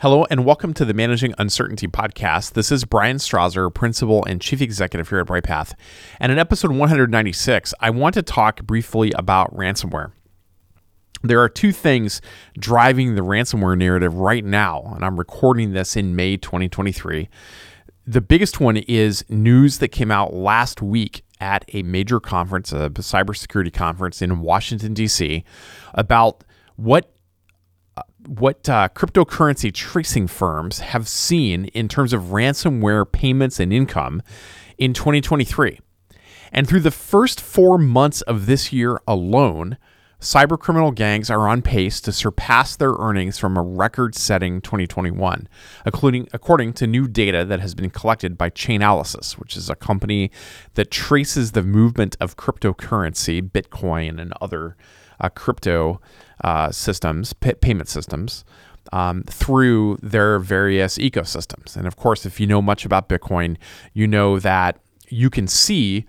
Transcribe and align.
Hello 0.00 0.26
and 0.28 0.44
welcome 0.44 0.74
to 0.74 0.84
the 0.84 0.92
Managing 0.92 1.32
Uncertainty 1.38 1.88
podcast. 1.88 2.52
This 2.52 2.70
is 2.70 2.84
Brian 2.84 3.16
Strawser, 3.16 3.72
Principal 3.72 4.22
and 4.26 4.42
Chief 4.42 4.60
Executive 4.60 5.08
here 5.08 5.20
at 5.20 5.26
Bryghtpath. 5.26 5.72
And 6.20 6.30
in 6.30 6.38
episode 6.38 6.70
196, 6.72 7.72
I 7.80 7.88
want 7.88 8.12
to 8.12 8.22
talk 8.22 8.62
briefly 8.64 9.10
about 9.12 9.56
ransomware. 9.56 10.12
There 11.22 11.40
are 11.40 11.48
two 11.48 11.72
things 11.72 12.20
driving 12.58 13.14
the 13.14 13.22
ransomware 13.22 13.78
narrative 13.78 14.16
right 14.16 14.44
now, 14.44 14.92
and 14.94 15.02
I'm 15.02 15.18
recording 15.18 15.72
this 15.72 15.96
in 15.96 16.14
May 16.14 16.36
2023. 16.36 17.30
The 18.06 18.20
biggest 18.20 18.60
one 18.60 18.76
is 18.76 19.24
news 19.30 19.78
that 19.78 19.88
came 19.88 20.10
out 20.10 20.34
last 20.34 20.82
week 20.82 21.24
at 21.40 21.64
a 21.72 21.82
major 21.84 22.20
conference, 22.20 22.70
a 22.70 22.90
cybersecurity 22.90 23.72
conference 23.72 24.20
in 24.20 24.40
Washington, 24.40 24.92
D.C., 24.92 25.42
about 25.94 26.44
what 26.76 27.15
what 28.26 28.68
uh, 28.68 28.88
cryptocurrency 28.94 29.72
tracing 29.72 30.26
firms 30.26 30.80
have 30.80 31.08
seen 31.08 31.66
in 31.66 31.88
terms 31.88 32.12
of 32.12 32.24
ransomware 32.24 33.10
payments 33.10 33.60
and 33.60 33.72
income 33.72 34.22
in 34.78 34.92
2023. 34.92 35.80
And 36.52 36.68
through 36.68 36.80
the 36.80 36.90
first 36.90 37.40
four 37.40 37.78
months 37.78 38.22
of 38.22 38.46
this 38.46 38.72
year 38.72 39.00
alone, 39.06 39.78
cybercriminal 40.20 40.94
gangs 40.94 41.30
are 41.30 41.48
on 41.48 41.60
pace 41.62 42.00
to 42.00 42.12
surpass 42.12 42.76
their 42.76 42.92
earnings 42.92 43.38
from 43.38 43.56
a 43.56 43.62
record 43.62 44.14
setting 44.14 44.60
2021, 44.60 45.48
including, 45.84 46.28
according 46.32 46.72
to 46.74 46.86
new 46.86 47.06
data 47.06 47.44
that 47.44 47.60
has 47.60 47.74
been 47.74 47.90
collected 47.90 48.38
by 48.38 48.48
Chainalysis, 48.50 49.32
which 49.34 49.56
is 49.56 49.68
a 49.68 49.74
company 49.74 50.30
that 50.74 50.90
traces 50.90 51.52
the 51.52 51.62
movement 51.62 52.16
of 52.20 52.36
cryptocurrency, 52.36 53.42
Bitcoin, 53.42 54.20
and 54.20 54.32
other 54.40 54.76
uh, 55.20 55.28
crypto 55.28 56.00
uh, 56.44 56.70
systems, 56.70 57.32
payment 57.32 57.88
systems, 57.88 58.44
um, 58.92 59.24
through 59.24 59.98
their 60.02 60.38
various 60.38 60.98
ecosystems. 60.98 61.76
And 61.76 61.86
of 61.86 61.96
course, 61.96 62.26
if 62.26 62.38
you 62.40 62.46
know 62.46 62.62
much 62.62 62.84
about 62.84 63.08
Bitcoin, 63.08 63.56
you 63.92 64.06
know 64.06 64.38
that 64.38 64.78
you 65.08 65.30
can 65.30 65.46
see 65.46 66.06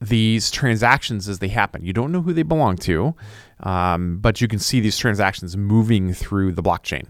these 0.00 0.50
transactions 0.50 1.28
as 1.28 1.38
they 1.38 1.48
happen. 1.48 1.84
You 1.84 1.92
don't 1.92 2.12
know 2.12 2.22
who 2.22 2.32
they 2.32 2.42
belong 2.42 2.76
to, 2.78 3.14
um, 3.60 4.18
but 4.18 4.40
you 4.40 4.48
can 4.48 4.58
see 4.58 4.80
these 4.80 4.98
transactions 4.98 5.56
moving 5.56 6.12
through 6.12 6.52
the 6.52 6.62
blockchain. 6.62 7.06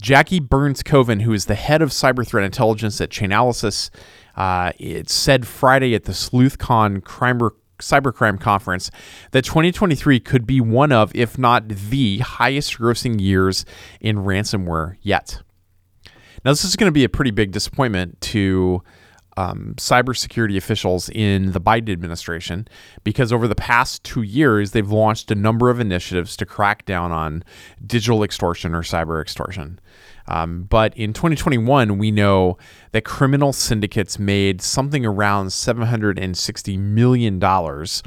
Jackie 0.00 0.40
Burns 0.40 0.82
Koven, 0.82 1.22
who 1.22 1.32
is 1.32 1.46
the 1.46 1.54
head 1.54 1.80
of 1.80 1.88
cyber 1.88 2.26
threat 2.26 2.44
intelligence 2.44 3.00
at 3.00 3.08
Chainalysis, 3.08 3.88
uh, 4.36 4.72
it 4.78 5.08
said 5.08 5.46
Friday 5.46 5.94
at 5.94 6.04
the 6.04 6.12
SleuthCon 6.12 7.02
Crime 7.02 7.40
cybercrime 7.78 8.40
conference 8.40 8.90
that 9.32 9.44
2023 9.44 10.20
could 10.20 10.46
be 10.46 10.60
one 10.60 10.92
of, 10.92 11.14
if 11.14 11.38
not 11.38 11.68
the 11.68 12.18
highest 12.18 12.78
grossing 12.78 13.20
years 13.20 13.64
in 14.00 14.18
ransomware 14.18 14.96
yet. 15.02 15.42
Now, 16.44 16.52
this 16.52 16.64
is 16.64 16.76
going 16.76 16.88
to 16.88 16.92
be 16.92 17.04
a 17.04 17.08
pretty 17.08 17.30
big 17.30 17.52
disappointment 17.52 18.20
to 18.22 18.82
um, 19.36 19.74
cybersecurity 19.76 20.56
officials 20.56 21.08
in 21.10 21.52
the 21.52 21.60
Biden 21.60 21.90
administration 21.90 22.66
because 23.04 23.32
over 23.32 23.46
the 23.46 23.54
past 23.54 24.02
two 24.04 24.22
years, 24.22 24.70
they've 24.70 24.90
launched 24.90 25.30
a 25.30 25.34
number 25.34 25.70
of 25.70 25.80
initiatives 25.80 26.36
to 26.38 26.46
crack 26.46 26.84
down 26.84 27.12
on 27.12 27.44
digital 27.84 28.22
extortion 28.22 28.74
or 28.74 28.82
cyber 28.82 29.20
extortion. 29.20 29.78
Um, 30.28 30.64
but 30.64 30.96
in 30.96 31.12
2021, 31.12 31.98
we 31.98 32.10
know 32.10 32.58
that 32.92 33.04
criminal 33.04 33.52
syndicates 33.52 34.18
made 34.18 34.60
something 34.60 35.06
around 35.06 35.52
760 35.52 36.76
million 36.76 37.38
dollars 37.38 38.02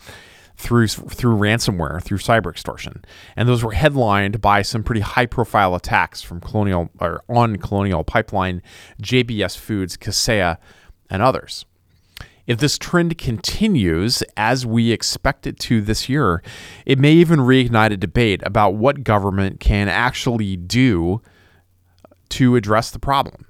through 0.58 0.88
through 0.88 1.38
ransomware, 1.38 2.04
through 2.04 2.18
cyber 2.18 2.52
extortion, 2.52 3.06
and 3.38 3.48
those 3.48 3.64
were 3.64 3.72
headlined 3.72 4.42
by 4.42 4.62
some 4.62 4.84
pretty 4.84 5.00
high-profile 5.00 5.74
attacks 5.74 6.22
from 6.22 6.42
Colonial 6.42 6.90
or 7.00 7.24
on 7.30 7.56
Colonial 7.56 8.04
Pipeline, 8.04 8.62
JBS 9.02 9.58
Foods, 9.58 9.96
Kaseya, 9.96 10.58
and 11.10 11.22
others. 11.22 11.66
If 12.48 12.58
this 12.58 12.80
trend 12.80 13.18
continues 13.20 14.24
as 14.36 14.66
we 14.66 14.92
expect 14.92 15.46
it 15.46 15.60
to 15.60 15.82
this 15.82 16.10
year, 16.10 16.42
it 16.86 16.98
may 16.98 17.14
even 17.14 17.40
reignite 17.40 17.92
a 17.92 17.98
debate 17.98 18.42
about 18.44 18.74
what 18.74 19.04
government 19.04 19.60
can 19.60 19.88
actually 19.88 20.58
do 20.58 21.22
to 22.30 22.56
address 22.56 22.90
the 22.90 22.98
problem. 22.98 23.46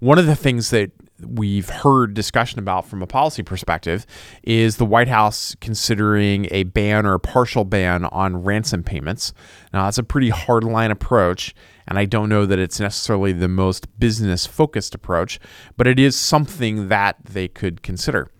One 0.00 0.18
of 0.18 0.26
the 0.26 0.36
things 0.36 0.70
that 0.70 0.90
we've 1.20 1.68
heard 1.68 2.14
discussion 2.14 2.58
about 2.58 2.86
from 2.86 3.02
a 3.02 3.06
policy 3.06 3.42
perspective 3.42 4.06
is 4.42 4.76
the 4.78 4.86
White 4.86 5.08
House 5.08 5.54
considering 5.60 6.48
a 6.50 6.64
ban 6.64 7.06
or 7.06 7.14
a 7.14 7.20
partial 7.20 7.64
ban 7.64 8.04
on 8.06 8.42
ransom 8.42 8.82
payments. 8.82 9.32
Now, 9.72 9.84
that's 9.84 9.98
a 9.98 10.02
pretty 10.02 10.30
hardline 10.30 10.90
approach, 10.90 11.54
and 11.86 11.98
I 11.98 12.04
don't 12.04 12.28
know 12.28 12.46
that 12.46 12.58
it's 12.58 12.80
necessarily 12.80 13.32
the 13.32 13.48
most 13.48 13.98
business 13.98 14.46
focused 14.46 14.94
approach, 14.94 15.38
but 15.76 15.86
it 15.86 15.98
is 15.98 16.16
something 16.16 16.88
that 16.88 17.16
they 17.24 17.48
could 17.48 17.82
consider. 17.82 18.30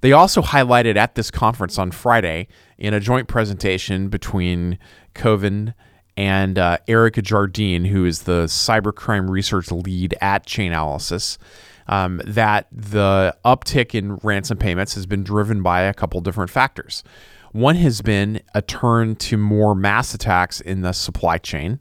They 0.00 0.12
also 0.12 0.42
highlighted 0.42 0.96
at 0.96 1.14
this 1.14 1.30
conference 1.30 1.78
on 1.78 1.90
Friday 1.90 2.48
in 2.76 2.92
a 2.92 3.00
joint 3.00 3.28
presentation 3.28 4.08
between 4.08 4.78
Koven 5.14 5.74
and 6.16 6.58
uh, 6.58 6.78
Erica 6.86 7.22
Jardine, 7.22 7.86
who 7.86 8.04
is 8.04 8.22
the 8.22 8.44
cybercrime 8.44 9.28
research 9.28 9.70
lead 9.70 10.14
at 10.20 10.46
Chainalysis, 10.46 11.38
um, 11.86 12.20
that 12.24 12.66
the 12.70 13.36
uptick 13.44 13.94
in 13.94 14.16
ransom 14.16 14.58
payments 14.58 14.94
has 14.94 15.06
been 15.06 15.24
driven 15.24 15.62
by 15.62 15.82
a 15.82 15.94
couple 15.94 16.20
different 16.20 16.50
factors. 16.50 17.02
One 17.54 17.76
has 17.76 18.02
been 18.02 18.40
a 18.52 18.60
turn 18.60 19.14
to 19.14 19.36
more 19.36 19.76
mass 19.76 20.12
attacks 20.12 20.60
in 20.60 20.80
the 20.80 20.90
supply 20.90 21.38
chain, 21.38 21.80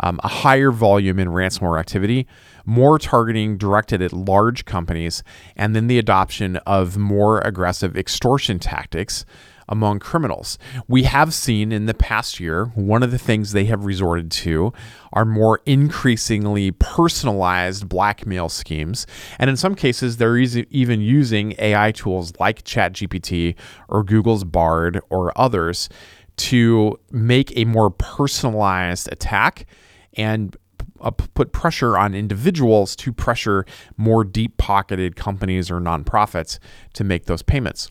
um, 0.00 0.18
a 0.24 0.28
higher 0.28 0.72
volume 0.72 1.20
in 1.20 1.28
ransomware 1.28 1.78
activity, 1.78 2.26
more 2.64 2.98
targeting 2.98 3.56
directed 3.56 4.02
at 4.02 4.12
large 4.12 4.64
companies, 4.64 5.22
and 5.54 5.76
then 5.76 5.86
the 5.86 6.00
adoption 6.00 6.56
of 6.66 6.96
more 6.96 7.38
aggressive 7.42 7.96
extortion 7.96 8.58
tactics 8.58 9.24
among 9.68 9.98
criminals. 9.98 10.58
We 10.88 11.04
have 11.04 11.32
seen 11.32 11.72
in 11.72 11.86
the 11.86 11.94
past 11.94 12.40
year, 12.40 12.66
one 12.74 13.02
of 13.02 13.10
the 13.10 13.18
things 13.18 13.52
they 13.52 13.64
have 13.66 13.84
resorted 13.84 14.30
to 14.32 14.72
are 15.12 15.24
more 15.24 15.60
increasingly 15.66 16.72
personalized 16.72 17.88
blackmail 17.88 18.48
schemes. 18.48 19.06
And 19.38 19.48
in 19.48 19.56
some 19.56 19.74
cases, 19.74 20.16
they're 20.16 20.36
even 20.36 21.00
using 21.00 21.54
AI 21.58 21.92
tools 21.92 22.32
like 22.38 22.64
ChatGPT 22.64 23.54
or 23.88 24.02
Google's 24.02 24.44
Bard 24.44 25.00
or 25.10 25.32
others 25.36 25.88
to 26.36 26.98
make 27.10 27.56
a 27.56 27.64
more 27.64 27.90
personalized 27.90 29.08
attack 29.12 29.66
and 30.14 30.56
uh, 31.00 31.10
put 31.10 31.52
pressure 31.52 31.96
on 31.96 32.14
individuals 32.14 32.96
to 32.96 33.12
pressure 33.12 33.64
more 33.96 34.24
deep 34.24 34.56
pocketed 34.56 35.16
companies 35.16 35.70
or 35.70 35.80
nonprofits 35.80 36.58
to 36.94 37.04
make 37.04 37.26
those 37.26 37.42
payments 37.42 37.90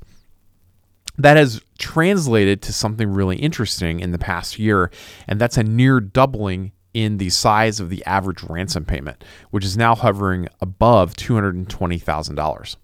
that 1.18 1.38
has 1.38 1.62
translated 1.78 2.62
to 2.64 2.74
something 2.74 3.10
really 3.10 3.38
interesting 3.38 4.00
in 4.00 4.12
the 4.12 4.18
past 4.18 4.58
year, 4.58 4.92
and 5.28 5.40
that's 5.40 5.58
a 5.58 5.64
near 5.64 6.00
doubling 6.00 6.72
in 6.94 7.18
the 7.18 7.30
size 7.30 7.80
of 7.80 7.90
the 7.90 8.06
average 8.06 8.44
ransom 8.44 8.86
payment, 8.86 9.24
which 9.52 9.66
is 9.66 9.76
now 9.76 9.96
hovering 9.96 10.48
above 10.62 11.16
$220,000. 11.16 12.76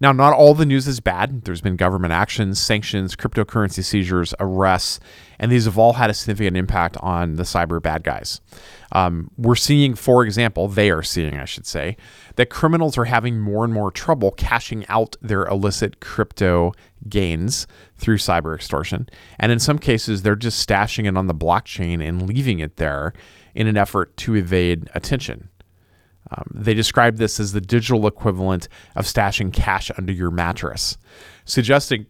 Now, 0.00 0.12
not 0.12 0.32
all 0.32 0.54
the 0.54 0.66
news 0.66 0.86
is 0.86 1.00
bad. 1.00 1.44
There's 1.44 1.60
been 1.60 1.76
government 1.76 2.12
actions, 2.12 2.60
sanctions, 2.60 3.16
cryptocurrency 3.16 3.84
seizures, 3.84 4.34
arrests, 4.40 5.00
and 5.38 5.50
these 5.50 5.64
have 5.64 5.78
all 5.78 5.94
had 5.94 6.10
a 6.10 6.14
significant 6.14 6.56
impact 6.56 6.96
on 6.98 7.36
the 7.36 7.44
cyber 7.44 7.82
bad 7.82 8.04
guys. 8.04 8.40
Um, 8.92 9.30
we're 9.36 9.54
seeing, 9.54 9.94
for 9.94 10.24
example, 10.24 10.68
they 10.68 10.90
are 10.90 11.02
seeing, 11.02 11.36
I 11.36 11.44
should 11.44 11.66
say, 11.66 11.96
that 12.36 12.50
criminals 12.50 12.98
are 12.98 13.04
having 13.06 13.38
more 13.38 13.64
and 13.64 13.72
more 13.72 13.90
trouble 13.90 14.32
cashing 14.32 14.84
out 14.88 15.16
their 15.22 15.46
illicit 15.46 16.00
crypto 16.00 16.72
gains 17.08 17.66
through 17.96 18.18
cyber 18.18 18.54
extortion. 18.54 19.08
And 19.38 19.50
in 19.50 19.58
some 19.58 19.78
cases, 19.78 20.22
they're 20.22 20.36
just 20.36 20.66
stashing 20.66 21.06
it 21.06 21.16
on 21.16 21.26
the 21.26 21.34
blockchain 21.34 22.06
and 22.06 22.28
leaving 22.28 22.58
it 22.58 22.76
there 22.76 23.12
in 23.54 23.66
an 23.66 23.76
effort 23.76 24.16
to 24.18 24.34
evade 24.34 24.88
attention. 24.94 25.48
Um, 26.32 26.44
they 26.54 26.74
describe 26.74 27.16
this 27.16 27.40
as 27.40 27.52
the 27.52 27.60
digital 27.60 28.06
equivalent 28.06 28.68
of 28.94 29.04
stashing 29.04 29.52
cash 29.52 29.90
under 29.98 30.12
your 30.12 30.30
mattress, 30.30 30.96
suggesting 31.44 32.06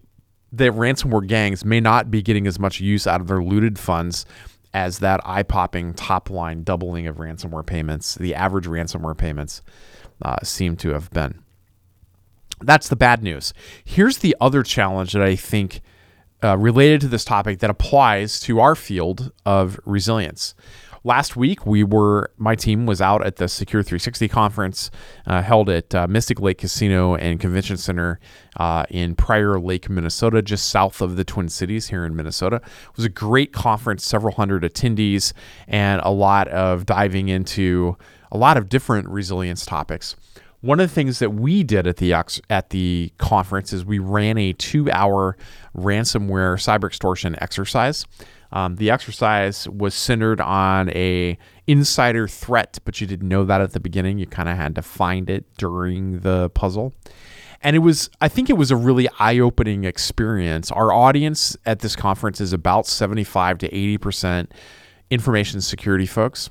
that 0.53 0.73
ransomware 0.73 1.27
gangs 1.27 1.65
may 1.65 1.81
not 1.81 2.11
be 2.11 2.23
getting 2.23 2.47
as 2.47 2.59
much 2.59 2.81
use 2.81 3.07
out 3.07 3.21
of 3.21 3.29
their 3.29 3.43
looted 3.43 3.79
funds 3.79 4.27
as 4.73 4.99
that 5.01 5.21
eye 5.25 5.43
popping 5.43 5.95
top 5.95 6.31
line 6.31 6.63
doubling 6.63 7.07
of 7.07 7.17
ransomware 7.17 7.67
payments, 7.67 8.15
the 8.17 8.35
average 8.35 8.67
ransomware 8.67 9.17
payments 9.17 9.63
uh, 10.23 10.37
seem 10.43 10.77
to 10.77 10.91
have 10.91 11.11
been. 11.11 11.43
That's 12.61 12.89
the 12.89 12.97
bad 12.97 13.23
news. 13.23 13.55
Here's 13.85 14.19
the 14.19 14.37
other 14.41 14.63
challenge 14.63 15.13
that 15.13 15.23
I 15.23 15.35
think 15.35 15.81
uh, 16.43 16.57
related 16.57 17.01
to 17.03 17.09
this 17.09 17.25
topic 17.25 17.59
that 17.61 17.71
applies 17.71 18.39
to 18.41 18.61
our 18.61 18.75
field 18.75 19.33
of 19.45 19.79
resilience. 19.85 20.55
Last 21.05 21.37
week 21.37 21.67
we 21.67 21.83
were 21.83 22.31
my 22.37 22.55
team 22.55 22.87
was 22.87 23.01
out 23.01 23.25
at 23.25 23.37
the 23.37 23.49
Secure 23.49 23.83
360 23.83 24.29
conference 24.29 24.91
uh, 25.27 25.43
held 25.43 25.69
at 25.69 25.95
uh, 25.95 26.07
Mystic 26.07 26.41
Lake 26.41 26.59
Casino 26.59 27.15
and 27.15 27.41
Convention 27.41 27.77
Center 27.77 28.21
uh, 28.57 28.85
in 28.91 29.15
Prior 29.15 29.59
Lake, 29.59 29.89
Minnesota, 29.89 30.43
just 30.43 30.69
south 30.69 31.01
of 31.01 31.17
the 31.17 31.25
Twin 31.25 31.49
Cities 31.49 31.89
here 31.89 32.05
in 32.05 32.15
Minnesota. 32.15 32.57
It 32.57 32.97
was 32.97 33.05
a 33.05 33.11
great 33.11 33.53
conference, 33.53 34.05
several 34.05 34.35
hundred 34.35 34.63
attendees, 34.63 35.33
and 35.67 36.01
a 36.05 36.11
lot 36.11 36.49
of 36.49 36.87
diving 36.87 37.29
into 37.29 37.97
a 38.33 38.39
lot 38.39 38.57
of 38.57 38.69
different 38.69 39.09
resilience 39.09 39.67
topics. 39.67 40.17
One 40.63 40.79
of 40.79 40.91
the 40.91 40.95
things 40.95 41.21
that 41.21 41.31
we 41.31 41.65
did 41.65 41.87
at 41.87 41.97
the 41.97 42.13
at 42.13 42.71
the 42.71 43.13
conference 43.17 43.73
is 43.73 43.85
we 43.85 43.99
ran 43.99 44.37
a 44.37 44.53
two-hour 44.53 45.39
ransomware 45.75 46.57
cyber 46.59 46.87
extortion 46.87 47.35
exercise. 47.41 48.05
Um, 48.53 48.77
the 48.77 48.91
exercise 48.91 49.69
was 49.69 49.95
centered 49.95 50.41
on 50.41 50.91
a 50.91 51.39
insider 51.67 52.27
threat, 52.27 52.79
but 52.85 53.01
you 53.01 53.07
didn't 53.07 53.29
know 53.29 53.45
that 53.45 53.61
at 53.61 53.73
the 53.73 53.81
beginning. 53.81 54.19
You 54.19 54.27
kind 54.27 54.49
of 54.49 54.57
had 54.57 54.75
to 54.75 54.83
find 54.83 55.31
it 55.31 55.45
during 55.57 56.21
the 56.21 56.51
puzzle. 56.51 56.93
And 57.63 57.77
it 57.77 57.81
was, 57.81 58.09
I 58.21 58.29
think 58.29 58.49
it 58.49 58.55
was 58.55 58.71
a 58.71 58.77
really 58.77 59.09
eye 59.19 59.39
opening 59.39 59.85
experience. 59.85 60.71
Our 60.73 60.93
audience 60.93 61.57
at 61.67 61.81
this 61.81 61.95
conference 61.95 62.41
is 62.41 62.53
about 62.53 62.87
75 62.87 63.59
to 63.59 63.69
80% 63.69 64.49
information 65.11 65.61
security 65.61 66.07
folks. 66.07 66.49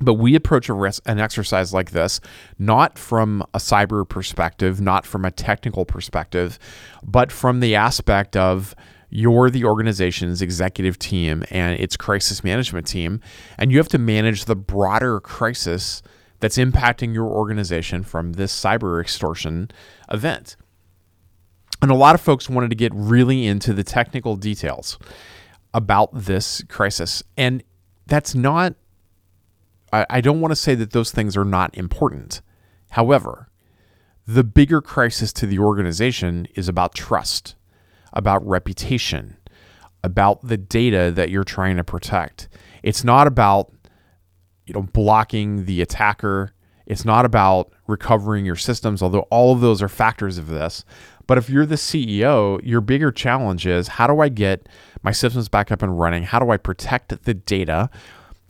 But 0.00 0.14
we 0.14 0.34
approach 0.34 0.70
res- 0.70 1.00
an 1.04 1.18
exercise 1.18 1.74
like 1.74 1.90
this 1.90 2.20
not 2.58 2.98
from 2.98 3.42
a 3.52 3.58
cyber 3.58 4.08
perspective, 4.08 4.80
not 4.80 5.04
from 5.04 5.26
a 5.26 5.30
technical 5.30 5.84
perspective, 5.84 6.58
but 7.04 7.30
from 7.30 7.60
the 7.60 7.74
aspect 7.74 8.34
of 8.34 8.74
you're 9.10 9.50
the 9.50 9.64
organization's 9.64 10.40
executive 10.40 10.98
team 10.98 11.44
and 11.50 11.78
its 11.78 11.96
crisis 11.96 12.42
management 12.42 12.86
team, 12.86 13.20
and 13.58 13.70
you 13.70 13.78
have 13.78 13.88
to 13.88 13.98
manage 13.98 14.44
the 14.44 14.56
broader 14.56 15.20
crisis 15.20 16.02
that's 16.38 16.56
impacting 16.56 17.12
your 17.12 17.26
organization 17.26 18.02
from 18.02 18.32
this 18.34 18.58
cyber 18.58 19.00
extortion 19.00 19.70
event. 20.10 20.56
And 21.82 21.90
a 21.90 21.94
lot 21.94 22.14
of 22.14 22.20
folks 22.20 22.48
wanted 22.48 22.70
to 22.70 22.76
get 22.76 22.92
really 22.94 23.46
into 23.46 23.72
the 23.72 23.84
technical 23.84 24.36
details 24.36 24.98
about 25.74 26.10
this 26.12 26.62
crisis. 26.68 27.22
And 27.36 27.62
that's 28.06 28.34
not 28.34 28.74
I, 29.92 30.06
I 30.08 30.20
don't 30.20 30.40
want 30.40 30.52
to 30.52 30.56
say 30.56 30.74
that 30.76 30.92
those 30.92 31.10
things 31.10 31.36
are 31.36 31.44
not 31.44 31.76
important. 31.76 32.42
However, 32.90 33.48
the 34.26 34.44
bigger 34.44 34.80
crisis 34.80 35.32
to 35.34 35.46
the 35.46 35.58
organization 35.58 36.46
is 36.54 36.68
about 36.68 36.94
trust, 36.94 37.56
about 38.12 38.46
reputation, 38.46 39.36
about 40.02 40.46
the 40.46 40.56
data 40.56 41.10
that 41.14 41.30
you're 41.30 41.44
trying 41.44 41.76
to 41.76 41.84
protect. 41.84 42.48
It's 42.82 43.04
not 43.04 43.26
about 43.26 43.72
you 44.66 44.74
know 44.74 44.82
blocking 44.82 45.64
the 45.64 45.82
attacker. 45.82 46.54
It's 46.86 47.04
not 47.04 47.24
about 47.24 47.72
recovering 47.86 48.44
your 48.44 48.56
systems, 48.56 49.02
although 49.02 49.26
all 49.30 49.52
of 49.52 49.60
those 49.60 49.80
are 49.80 49.88
factors 49.88 50.38
of 50.38 50.48
this. 50.48 50.84
But 51.26 51.38
if 51.38 51.48
you're 51.48 51.66
the 51.66 51.76
CEO, 51.76 52.60
your 52.64 52.80
bigger 52.80 53.12
challenge 53.12 53.64
is 53.64 53.86
how 53.86 54.08
do 54.08 54.18
I 54.18 54.28
get 54.28 54.68
my 55.02 55.12
systems 55.12 55.48
back 55.48 55.70
up 55.70 55.82
and 55.82 55.98
running? 55.98 56.24
How 56.24 56.40
do 56.40 56.50
I 56.50 56.56
protect 56.56 57.22
the 57.24 57.34
data? 57.34 57.90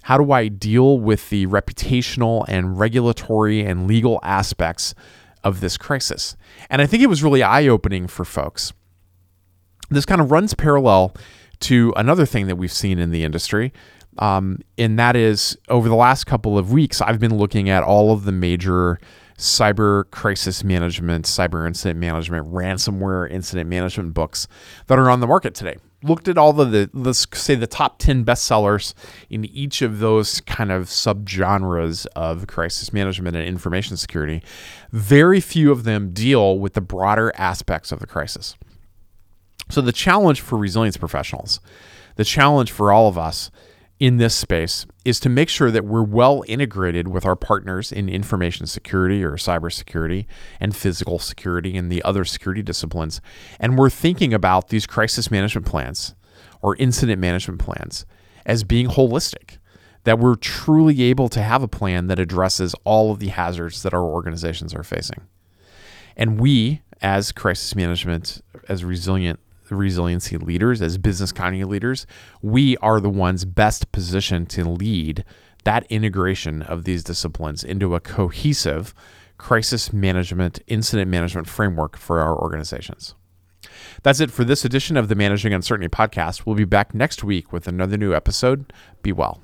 How 0.02 0.16
do 0.16 0.32
I 0.32 0.48
deal 0.48 0.98
with 0.98 1.28
the 1.28 1.46
reputational 1.46 2.46
and 2.48 2.78
regulatory 2.78 3.60
and 3.60 3.86
legal 3.86 4.18
aspects 4.22 4.94
of 5.44 5.60
this 5.60 5.76
crisis? 5.76 6.36
And 6.70 6.80
I 6.80 6.86
think 6.86 7.02
it 7.02 7.08
was 7.08 7.22
really 7.22 7.42
eye 7.42 7.66
opening 7.66 8.06
for 8.06 8.24
folks. 8.24 8.72
This 9.90 10.06
kind 10.06 10.20
of 10.20 10.30
runs 10.30 10.54
parallel 10.54 11.14
to 11.60 11.92
another 11.96 12.24
thing 12.24 12.46
that 12.46 12.56
we've 12.56 12.72
seen 12.72 12.98
in 12.98 13.10
the 13.10 13.24
industry. 13.24 13.72
Um, 14.18 14.58
and 14.76 14.98
that 14.98 15.16
is 15.16 15.56
over 15.68 15.88
the 15.88 15.94
last 15.94 16.24
couple 16.24 16.58
of 16.58 16.72
weeks, 16.72 17.00
I've 17.00 17.20
been 17.20 17.36
looking 17.36 17.68
at 17.68 17.82
all 17.82 18.12
of 18.12 18.24
the 18.24 18.32
major 18.32 18.98
cyber 19.38 20.10
crisis 20.10 20.62
management, 20.64 21.24
cyber 21.24 21.66
incident 21.66 21.98
management, 21.98 22.46
ransomware 22.52 23.30
incident 23.30 23.70
management 23.70 24.14
books 24.14 24.46
that 24.86 24.98
are 24.98 25.08
on 25.10 25.20
the 25.20 25.26
market 25.26 25.54
today 25.54 25.76
looked 26.02 26.28
at 26.28 26.38
all 26.38 26.58
of 26.60 26.70
the 26.70 26.88
let's 26.92 27.26
say 27.38 27.54
the 27.54 27.66
top 27.66 27.98
10 27.98 28.24
bestsellers 28.24 28.94
in 29.28 29.44
each 29.44 29.82
of 29.82 29.98
those 29.98 30.40
kind 30.42 30.72
of 30.72 30.84
subgenres 30.84 32.06
of 32.16 32.46
crisis 32.46 32.92
management 32.92 33.36
and 33.36 33.46
information 33.46 33.96
security 33.96 34.42
very 34.92 35.40
few 35.40 35.70
of 35.70 35.84
them 35.84 36.12
deal 36.12 36.58
with 36.58 36.74
the 36.74 36.80
broader 36.80 37.32
aspects 37.36 37.92
of 37.92 38.00
the 38.00 38.06
crisis 38.06 38.56
so 39.70 39.80
the 39.80 39.92
challenge 39.92 40.40
for 40.40 40.58
resilience 40.58 40.96
professionals 40.96 41.60
the 42.16 42.24
challenge 42.24 42.70
for 42.70 42.92
all 42.92 43.08
of 43.08 43.16
us 43.16 43.50
in 44.00 44.16
this 44.16 44.34
space 44.34 44.86
is 45.04 45.20
to 45.20 45.28
make 45.28 45.50
sure 45.50 45.70
that 45.70 45.84
we're 45.84 46.02
well 46.02 46.42
integrated 46.48 47.06
with 47.06 47.26
our 47.26 47.36
partners 47.36 47.92
in 47.92 48.08
information 48.08 48.66
security 48.66 49.22
or 49.22 49.32
cybersecurity 49.32 50.24
and 50.58 50.74
physical 50.74 51.18
security 51.18 51.76
and 51.76 51.92
the 51.92 52.02
other 52.02 52.24
security 52.24 52.62
disciplines. 52.62 53.20
And 53.60 53.78
we're 53.78 53.90
thinking 53.90 54.32
about 54.32 54.68
these 54.68 54.86
crisis 54.86 55.30
management 55.30 55.66
plans 55.66 56.14
or 56.62 56.76
incident 56.76 57.20
management 57.20 57.60
plans 57.60 58.06
as 58.46 58.64
being 58.64 58.88
holistic, 58.88 59.58
that 60.04 60.18
we're 60.18 60.34
truly 60.34 61.02
able 61.02 61.28
to 61.28 61.42
have 61.42 61.62
a 61.62 61.68
plan 61.68 62.06
that 62.06 62.18
addresses 62.18 62.74
all 62.84 63.12
of 63.12 63.18
the 63.18 63.28
hazards 63.28 63.82
that 63.82 63.92
our 63.92 64.02
organizations 64.02 64.74
are 64.74 64.82
facing. 64.82 65.26
And 66.16 66.40
we, 66.40 66.80
as 67.02 67.32
crisis 67.32 67.76
management, 67.76 68.40
as 68.66 68.82
resilient 68.82 69.40
resiliency 69.76 70.36
leaders, 70.36 70.82
as 70.82 70.98
business 70.98 71.32
continuity 71.32 71.70
leaders, 71.70 72.06
we 72.42 72.76
are 72.78 73.00
the 73.00 73.10
ones 73.10 73.44
best 73.44 73.92
positioned 73.92 74.50
to 74.50 74.64
lead 74.64 75.24
that 75.64 75.86
integration 75.90 76.62
of 76.62 76.84
these 76.84 77.04
disciplines 77.04 77.62
into 77.62 77.94
a 77.94 78.00
cohesive 78.00 78.94
crisis 79.38 79.92
management, 79.92 80.60
incident 80.66 81.10
management 81.10 81.48
framework 81.48 81.96
for 81.96 82.20
our 82.20 82.36
organizations. 82.36 83.14
That's 84.02 84.20
it 84.20 84.30
for 84.30 84.44
this 84.44 84.64
edition 84.64 84.96
of 84.96 85.08
the 85.08 85.14
Managing 85.14 85.52
Uncertainty 85.52 85.88
podcast. 85.88 86.46
We'll 86.46 86.56
be 86.56 86.64
back 86.64 86.94
next 86.94 87.22
week 87.22 87.52
with 87.52 87.66
another 87.66 87.96
new 87.96 88.14
episode. 88.14 88.72
Be 89.02 89.12
well. 89.12 89.42